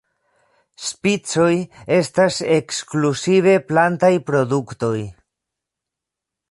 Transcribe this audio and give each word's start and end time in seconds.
Spicoj 0.85 1.51
estas 1.97 2.39
ekskluzive 2.57 3.55
plantaj 3.69 4.13
produktoj. 4.31 4.97